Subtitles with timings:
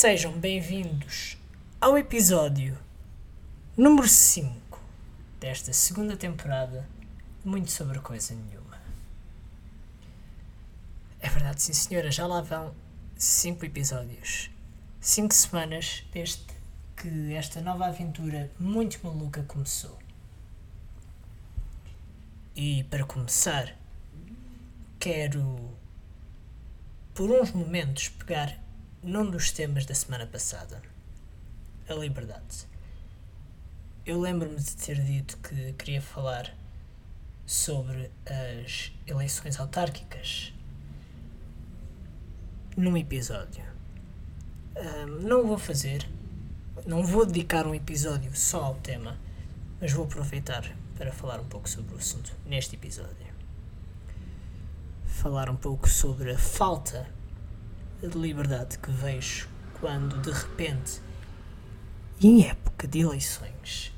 [0.00, 1.36] Sejam bem-vindos
[1.78, 2.74] ao episódio
[3.76, 4.80] número 5
[5.38, 6.88] desta segunda temporada
[7.44, 8.80] Muito Sobre Coisa Nenhuma.
[11.20, 12.74] É verdade, sim senhora, já lá vão
[13.14, 14.50] 5 episódios.
[15.02, 16.46] 5 semanas desde
[16.96, 19.98] que esta nova aventura muito maluca começou.
[22.56, 23.76] E para começar,
[24.98, 25.76] quero
[27.14, 28.58] por uns momentos pegar
[29.02, 30.80] num dos temas da semana passada,
[31.88, 32.68] a liberdade.
[34.04, 36.54] Eu lembro-me de ter dito que queria falar
[37.46, 40.52] sobre as eleições autárquicas
[42.76, 43.64] num episódio.
[44.76, 46.06] Um, não vou fazer,
[46.86, 49.18] não vou dedicar um episódio só ao tema,
[49.80, 53.30] mas vou aproveitar para falar um pouco sobre o assunto neste episódio.
[55.06, 57.08] Falar um pouco sobre a falta
[58.08, 59.48] de liberdade que vejo
[59.80, 61.00] quando de repente,
[62.20, 63.92] em época de eleições,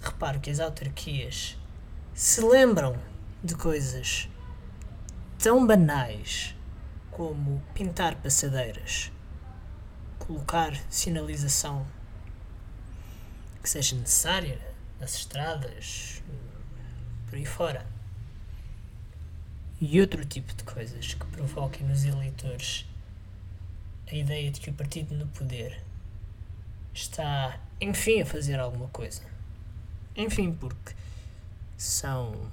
[0.00, 1.56] reparo que as autarquias
[2.14, 2.96] se lembram
[3.42, 4.28] de coisas
[5.38, 6.56] tão banais
[7.10, 9.12] como pintar passadeiras,
[10.18, 11.86] colocar sinalização
[13.62, 14.60] que seja necessária
[14.98, 16.22] nas estradas,
[17.28, 17.86] por aí fora.
[19.80, 22.87] E outro tipo de coisas que provoquem nos eleitores
[24.10, 25.82] a ideia de que o partido no poder
[26.94, 29.22] está, enfim, a fazer alguma coisa.
[30.16, 30.94] Enfim, porque
[31.76, 32.50] são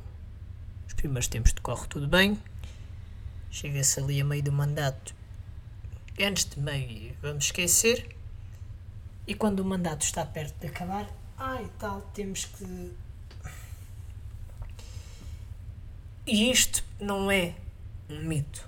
[0.87, 2.39] os primeiros tempos de corre tudo bem,
[3.49, 5.15] chega-se ali a meio do mandato,
[6.19, 8.15] antes de meio vamos esquecer,
[9.25, 12.93] e quando o mandato está perto de acabar, ai tal, temos que.
[16.27, 17.55] E isto não é
[18.09, 18.67] um mito.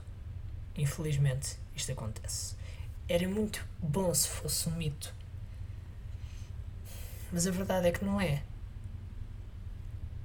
[0.75, 2.56] Infelizmente, isto acontece.
[3.09, 5.13] Era muito bom se fosse um mito.
[7.31, 8.43] Mas a verdade é que não é.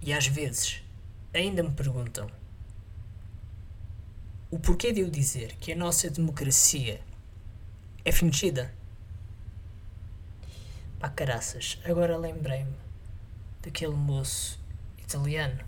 [0.00, 0.82] E às vezes
[1.32, 2.28] ainda me perguntam
[4.50, 7.00] o porquê de eu dizer que a nossa democracia
[8.04, 8.70] é fingida.
[10.98, 12.74] Pá, caraças, agora lembrei-me
[13.62, 14.60] daquele moço
[14.98, 15.64] italiano,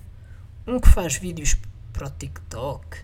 [0.67, 1.57] um que faz vídeos
[1.95, 3.03] para o TikTok,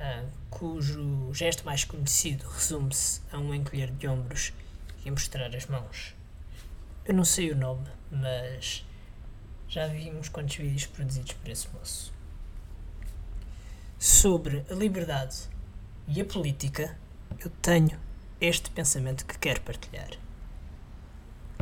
[0.00, 4.52] uh, cujo gesto mais conhecido resume-se a um encolher de ombros
[5.04, 6.14] e a mostrar as mãos.
[7.04, 8.84] Eu não sei o nome, mas
[9.68, 12.12] já vi uns quantos vídeos produzidos por esse moço.
[13.98, 15.36] Sobre a liberdade
[16.08, 16.98] e a política,
[17.38, 17.98] eu tenho
[18.40, 20.10] este pensamento que quero partilhar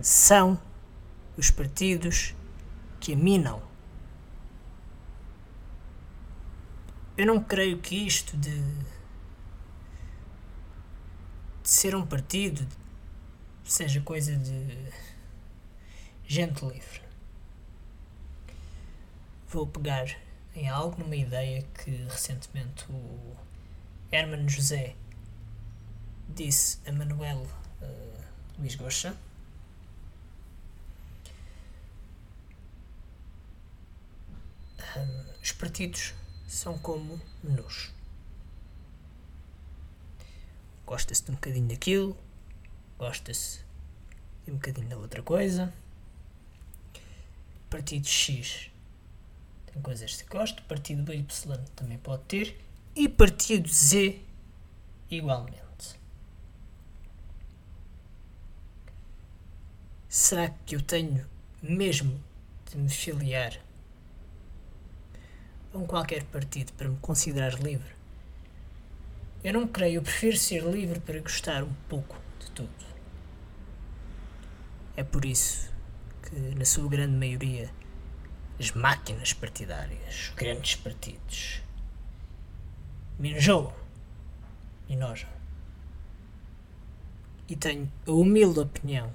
[0.02, 0.60] são
[1.36, 2.34] os partidos
[3.00, 3.62] que a minam.
[7.18, 8.88] Eu não creio que isto de, de
[11.64, 12.64] ser um partido
[13.64, 14.92] seja coisa de
[16.24, 17.02] gente livre.
[19.48, 20.16] Vou pegar
[20.54, 23.36] em algo, numa ideia que recentemente o
[24.12, 24.94] Hermano José
[26.28, 27.44] disse a Manuel
[27.82, 28.22] uh,
[28.60, 29.16] Luís Goxa
[35.42, 36.14] os partidos
[36.48, 37.92] são como menus.
[40.86, 42.16] Gosta-se de um bocadinho daquilo,
[42.98, 43.60] gosta-se
[44.44, 45.72] de um bocadinho da outra coisa.
[47.68, 48.70] Partido X
[49.66, 52.58] tem coisas que gosta, partido Y também pode ter,
[52.96, 54.18] e partido Z
[55.10, 55.58] igualmente.
[60.08, 61.28] Será que eu tenho
[61.62, 62.18] mesmo
[62.70, 63.60] de me filiar
[65.78, 67.96] um qualquer partido para me considerar livre.
[69.42, 72.86] Eu não creio, eu prefiro ser livre para gostar um pouco de tudo.
[74.96, 75.70] É por isso
[76.22, 77.70] que, na sua grande maioria,
[78.58, 81.62] as máquinas partidárias, os grandes partidos,
[83.16, 83.72] me enjoam,
[84.88, 85.30] me enojam.
[87.48, 89.14] E tenho a humilde opinião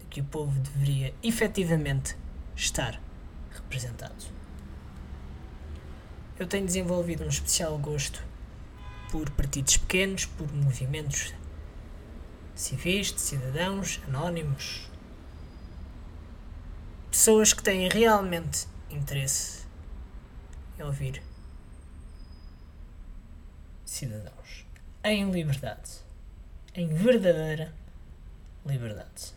[0.00, 2.16] de que o povo deveria efetivamente
[2.56, 3.00] estar
[3.52, 4.39] representado.
[6.40, 8.24] Eu tenho desenvolvido um especial gosto
[9.12, 11.34] por partidos pequenos, por movimentos
[12.54, 14.88] civis, de cidadãos, anónimos.
[17.10, 19.66] Pessoas que têm realmente interesse
[20.78, 21.22] em ouvir
[23.84, 24.64] cidadãos.
[25.04, 25.90] Em liberdade.
[26.74, 27.70] Em verdadeira
[28.64, 29.34] liberdade.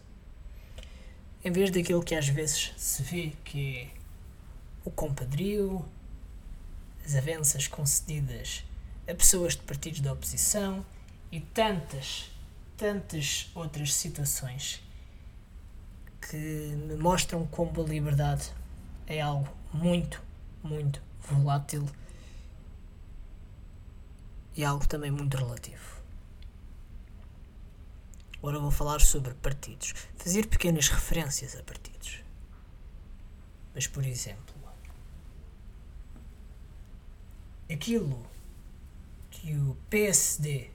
[1.44, 3.88] Em vez daquilo que às vezes se vê que é
[4.86, 5.86] o compadrio,
[7.06, 8.64] as avanças concedidas
[9.08, 10.86] a pessoas de partidos da oposição
[11.32, 12.32] e tantas,
[12.78, 14.82] tantas outras situações
[16.22, 18.52] que me mostram como a liberdade
[19.08, 20.22] é algo muito,
[20.64, 21.86] muito volátil
[24.56, 26.02] e algo também muito relativo.
[28.38, 32.22] Agora vou falar sobre partidos, fazer pequenas referências a partidos.
[33.74, 34.53] Mas, por exemplo,
[37.70, 38.26] aquilo
[39.30, 40.70] que o PSD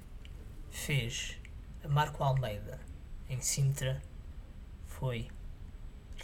[0.70, 1.36] fez
[1.84, 2.80] a Marco Almeida
[3.28, 4.02] em Sintra
[4.86, 5.28] foi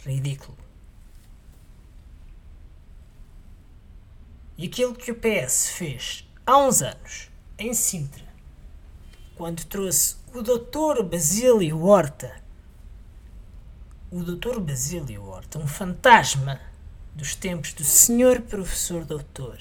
[0.03, 0.57] ridículo.
[4.57, 8.25] E aquilo que o PS fez há uns anos em Sintra,
[9.35, 11.03] quando trouxe o Dr.
[11.03, 12.41] Basílio Horta,
[14.11, 14.59] o Dr.
[14.59, 16.59] Basílio Horta, um fantasma
[17.13, 19.59] dos tempos do Senhor Professor Doutor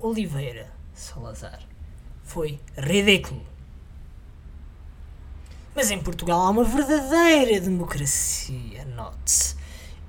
[0.00, 1.60] Oliveira Salazar,
[2.24, 3.44] foi ridículo.
[5.74, 9.56] Mas em Portugal há uma verdadeira democracia, note-se.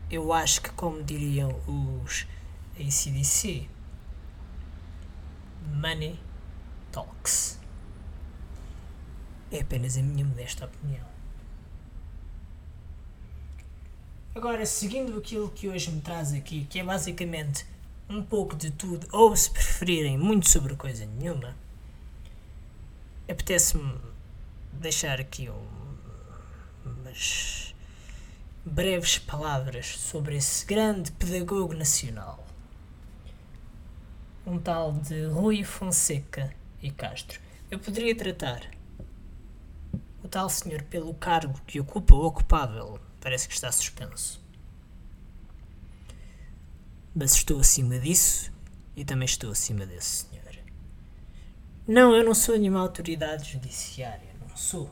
[0.10, 2.26] Eu acho que, como diriam os
[2.80, 3.68] ACDC,
[5.74, 6.20] Money
[6.92, 7.60] Talks.
[9.52, 11.06] É apenas a minha modesta opinião.
[14.34, 17.66] Agora, seguindo aquilo que hoje me traz aqui, que é basicamente
[18.12, 21.56] um pouco de tudo, ou se preferirem, muito sobre coisa nenhuma,
[23.30, 23.98] apetece-me
[24.74, 25.68] deixar aqui um,
[26.86, 27.74] umas
[28.66, 32.42] breves palavras sobre esse grande pedagogo nacional
[34.46, 37.40] um tal de Rui Fonseca e Castro.
[37.70, 38.62] Eu poderia tratar
[40.24, 43.00] o tal senhor pelo cargo que ocupa ou ocupável.
[43.20, 44.41] Parece que está suspenso.
[47.14, 48.52] Mas estou acima disso
[48.96, 50.42] e também estou acima desse senhor.
[51.88, 54.30] Não, eu não sou nenhuma autoridade judiciária.
[54.40, 54.90] Não sou.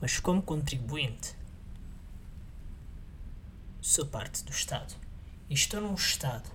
[0.00, 1.36] Mas como contribuinte,
[3.80, 4.94] sou parte do Estado
[5.48, 6.50] e estou num Estado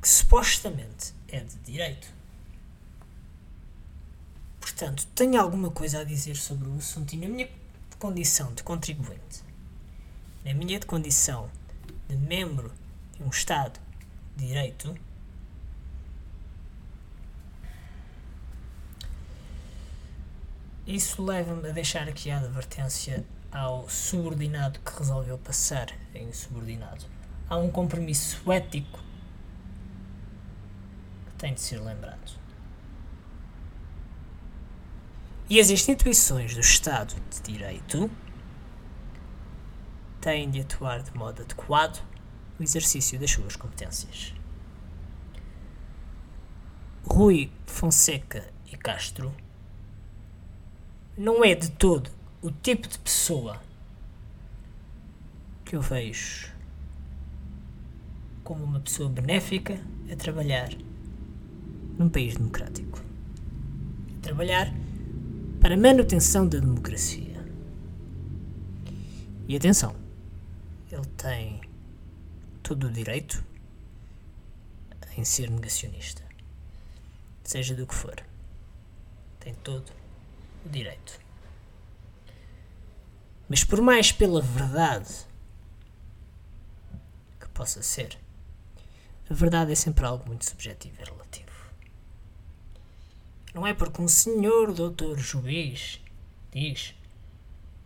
[0.00, 2.08] que supostamente é de direito.
[4.58, 7.48] Portanto, tenho alguma coisa a dizer sobre o assunto e na minha
[7.98, 9.42] condição de contribuinte,
[10.44, 11.50] na minha condição
[12.08, 12.72] de membro
[13.16, 13.78] de um Estado
[14.36, 14.96] de direito,
[20.86, 27.04] isso leva-me a deixar aqui a advertência ao subordinado que resolveu passar em subordinado
[27.50, 29.00] há um compromisso ético
[31.26, 32.38] que tem de ser lembrado.
[35.48, 38.08] E as instituições do Estado de Direito
[40.20, 42.02] têm de atuar de modo adequado
[42.58, 44.34] no exercício das suas competências.
[47.04, 49.34] Rui Fonseca e Castro
[51.16, 52.10] não é de todo
[52.42, 53.60] o tipo de pessoa
[55.64, 56.52] que eu vejo
[58.44, 59.78] como uma pessoa benéfica
[60.10, 60.70] a trabalhar
[61.98, 63.00] num país democrático.
[64.16, 64.72] A trabalhar
[65.60, 67.44] para a manutenção da democracia.
[69.46, 69.94] E atenção,
[70.90, 71.60] ele tem
[72.62, 73.44] todo o direito
[75.16, 76.22] em ser negacionista.
[77.44, 78.16] Seja do que for.
[79.38, 79.92] Tem todo
[80.64, 81.20] o direito.
[83.48, 85.26] Mas por mais pela verdade
[87.40, 88.18] que possa ser,
[89.28, 91.50] a verdade é sempre algo muito subjetivo e relativo.
[93.54, 96.00] Não é porque um senhor doutor juiz
[96.52, 96.94] diz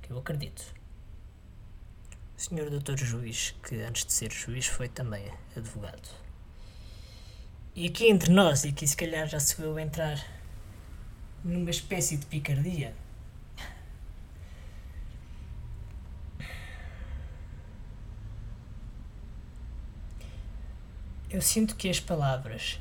[0.03, 0.75] que eu acredito.
[2.47, 6.07] Senhor doutor juiz, que antes de ser juiz foi também advogado.
[7.75, 10.23] E aqui entre nós, e aqui se calhar já se viu entrar
[11.43, 12.95] numa espécie de picardia,
[21.31, 22.79] eu sinto que as palavras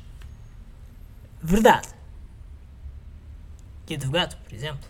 [1.40, 1.88] verdade
[3.88, 4.86] e advogado, por exemplo,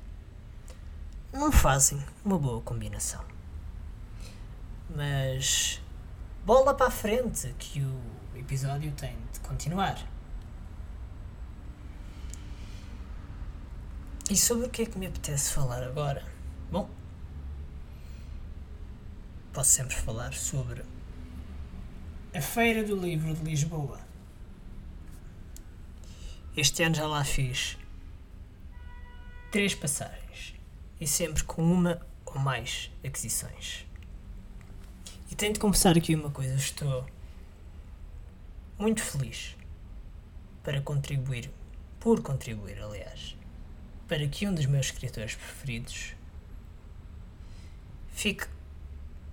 [1.33, 3.34] não fazem uma boa combinação.
[4.94, 5.80] Mas
[6.44, 9.98] bola para a frente que o episódio tem de continuar.
[14.30, 16.24] E sobre o que é que me apetece falar agora?
[16.70, 16.88] Bom,
[19.52, 20.84] posso sempre falar sobre
[22.34, 24.00] a Feira do Livro de Lisboa.
[26.56, 27.76] Este ano já lá fiz
[29.50, 30.54] três passagens
[31.00, 33.86] e sempre com uma ou mais aquisições.
[35.35, 37.05] E tenho de confessar aqui uma coisa: estou
[38.79, 39.57] muito feliz
[40.62, 41.50] para contribuir,
[41.99, 43.37] por contribuir, aliás,
[44.07, 46.14] para que um dos meus escritores preferidos
[48.12, 48.47] fique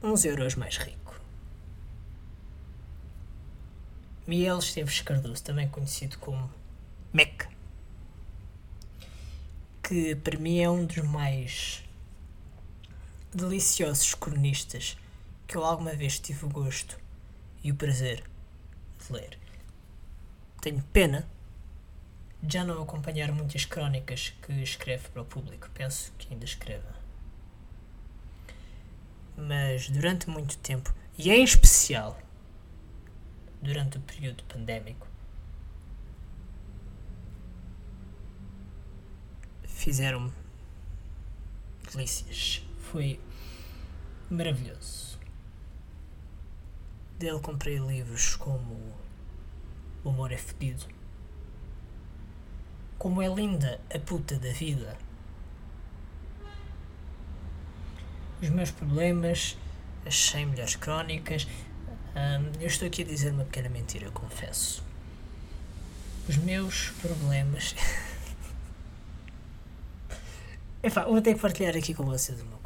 [0.01, 1.21] uns euros mais rico.
[4.25, 6.51] Miguel Esteves Cardoso, também conhecido como
[7.13, 7.47] Mec,
[9.83, 11.83] que para mim é um dos mais
[13.31, 14.97] deliciosos cronistas
[15.51, 16.97] que eu alguma vez tive o gosto
[17.61, 18.23] e o prazer
[19.05, 19.37] de ler.
[20.61, 21.27] Tenho pena
[22.41, 25.69] de já não acompanhar muitas crónicas que escreve para o público.
[25.73, 26.95] Penso que ainda escreva.
[29.35, 32.17] Mas durante muito tempo, e em especial
[33.61, 35.05] durante o período pandémico,
[39.65, 40.31] fizeram-me
[41.91, 42.65] delícias.
[42.89, 43.19] Foi
[44.29, 45.10] maravilhoso.
[47.21, 48.95] Dele comprei livros como
[50.03, 50.87] O Amor é Fedido,
[52.97, 54.97] Como é Linda a Puta da Vida,
[58.41, 59.55] Os Meus Problemas,
[60.03, 61.47] As 100 Melhores Crónicas.
[62.15, 64.83] Hum, eu estou aqui a dizer uma pequena mentira, confesso.
[66.27, 67.75] Os meus problemas.
[70.81, 72.60] Epá, vou ter que partilhar aqui com vocês uma.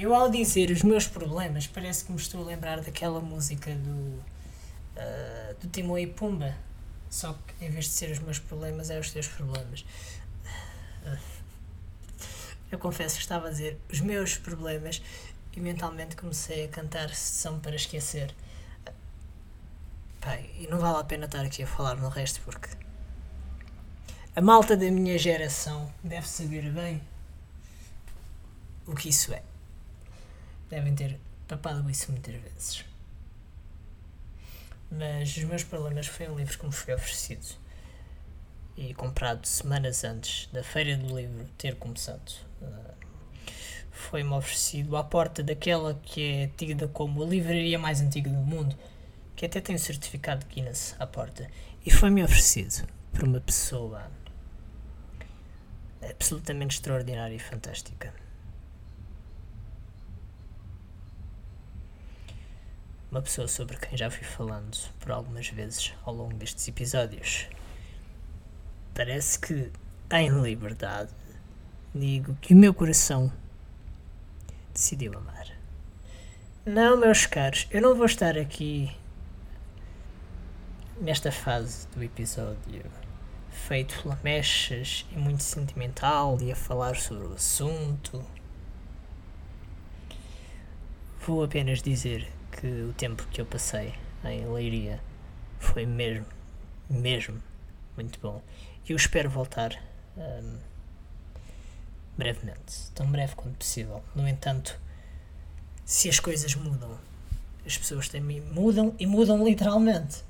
[0.00, 3.90] Eu, ao dizer os meus problemas, parece que me estou a lembrar daquela música do,
[3.90, 6.54] uh, do Timão e Pumba.
[7.10, 9.84] Só que, em vez de ser os meus problemas, é os teus problemas.
[12.70, 15.02] Eu confesso que estava a dizer os meus problemas
[15.52, 18.32] e mentalmente comecei a cantar São para Esquecer.
[20.20, 22.68] Pai, e não vale a pena estar aqui a falar no resto porque
[24.36, 27.02] a malta da minha geração deve saber bem
[28.86, 29.42] o que isso é.
[30.68, 32.84] Devem ter papado isso muitas vezes.
[34.90, 37.46] Mas os meus problemas foi um livro que me foi oferecido
[38.76, 42.32] e comprado semanas antes da Feira do Livro ter começado.
[42.62, 42.94] Uh,
[43.90, 48.76] Foi-me oferecido à porta daquela que é tida como a livraria mais antiga do mundo,
[49.34, 51.50] que até tem o certificado de Guinness à porta.
[51.84, 54.08] E foi-me oferecido por uma pessoa
[56.08, 58.14] absolutamente extraordinária e fantástica.
[63.10, 67.46] Uma pessoa sobre quem já fui falando por algumas vezes ao longo destes episódios.
[68.94, 69.72] Parece que,
[70.12, 71.10] em liberdade,
[71.94, 73.32] digo que o meu coração
[74.74, 75.46] decidiu amar.
[76.66, 78.94] Não, meus caros, eu não vou estar aqui
[81.00, 82.84] nesta fase do episódio
[83.50, 88.22] feito lamechas e muito sentimental e a falar sobre o assunto.
[91.26, 95.00] Vou apenas dizer que o tempo que eu passei em Leiria
[95.58, 96.26] foi mesmo,
[96.88, 97.42] mesmo
[97.96, 98.42] muito bom.
[98.88, 99.72] E eu espero voltar
[100.16, 100.58] um,
[102.16, 104.02] brevemente, tão breve quanto possível.
[104.14, 104.78] No entanto,
[105.84, 106.98] se as coisas mudam,
[107.66, 110.28] as pessoas também mudam e mudam literalmente.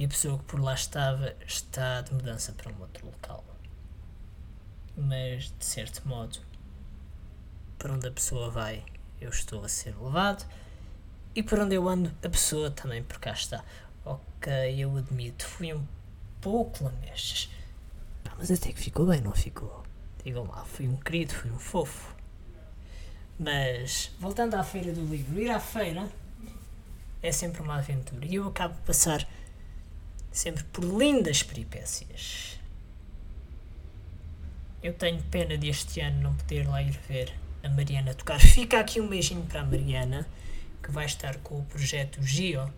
[0.00, 3.44] e a pessoa que por lá estava está de mudança para um outro local.
[4.96, 6.38] Mas, de certo modo,
[7.80, 8.84] para onde a pessoa vai,
[9.18, 10.46] eu estou a ser levado,
[11.34, 13.64] e por onde eu ando, a pessoa também por cá está.
[14.04, 15.82] Ok, eu admito, fui um
[16.42, 17.50] pouco lamechas,
[18.36, 19.82] mas até que ficou bem, não ficou?
[20.22, 22.14] Digam lá, fui um querido, fui um fofo.
[23.38, 26.06] Mas, voltando à feira do livro, ir à feira
[27.22, 29.26] é sempre uma aventura e eu acabo de passar
[30.30, 32.60] sempre por lindas peripécias.
[34.82, 38.40] Eu tenho pena de este ano não poder lá ir ver a Mariana tocar.
[38.40, 40.26] Fica aqui um beijinho para a Mariana,
[40.82, 42.72] que vai estar com o projeto Gio,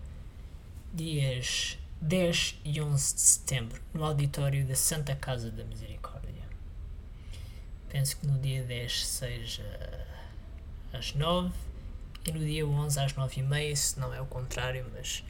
[0.92, 6.42] dias 10 e 11 de setembro, no auditório da Santa Casa da Misericórdia.
[7.88, 10.06] Penso que no dia 10 seja
[10.92, 11.52] às 9
[12.24, 15.24] e no dia 11 às 9 e meia, se não é o contrário, mas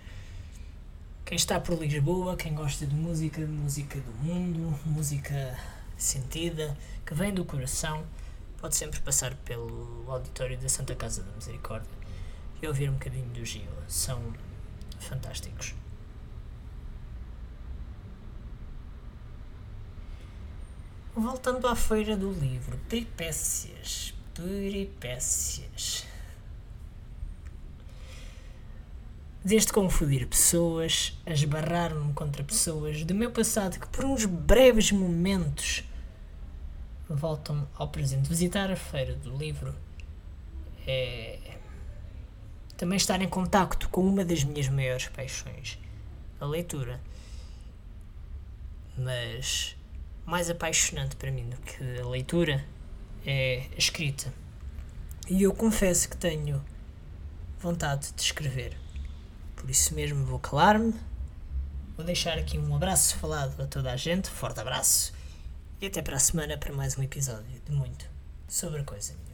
[1.24, 5.58] quem está por Lisboa, quem gosta de música, música do mundo, música
[5.96, 8.04] sentida, que vem do coração,
[8.62, 11.90] pode sempre passar pelo auditório da Santa Casa da Misericórdia
[12.62, 13.68] e ouvir um bocadinho do Gio.
[13.88, 14.22] São
[15.00, 15.74] fantásticos.
[21.12, 26.06] Voltando à feira do livro, peripécias, peripécias.
[29.44, 35.82] desde confundir pessoas, esbarrar-me contra pessoas do meu passado que por uns breves momentos
[37.08, 38.28] voltam ao presente.
[38.28, 39.74] Visitar a feira do livro
[40.86, 41.38] é
[42.76, 45.78] também estar em contacto com uma das minhas maiores paixões,
[46.40, 47.00] a leitura.
[48.96, 49.76] Mas
[50.26, 52.64] mais apaixonante para mim do que a leitura
[53.24, 54.32] é a escrita.
[55.28, 56.62] E eu confesso que tenho
[57.60, 58.76] vontade de escrever.
[59.54, 60.92] Por isso mesmo vou calar-me.
[61.96, 65.12] Vou deixar aqui um abraço falado a toda a gente, forte abraço,
[65.82, 68.08] e até para a semana para mais um episódio de muito
[68.46, 69.31] sobre a coisa.